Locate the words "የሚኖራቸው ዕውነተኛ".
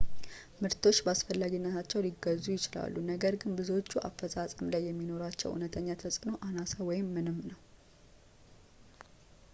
4.89-5.87